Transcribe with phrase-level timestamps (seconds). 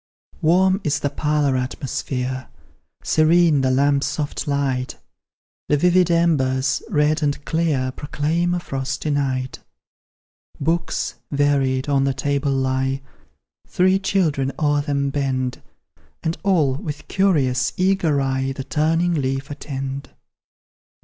[0.41, 2.47] Warm is the parlour atmosphere,
[3.03, 4.97] Serene the lamp's soft light;
[5.69, 9.59] The vivid embers, red and clear, Proclaim a frosty night.
[10.59, 13.03] Books, varied, on the table lie,
[13.67, 15.61] Three children o'er them bend,
[16.23, 20.09] And all, with curious, eager eye, The turning leaf attend.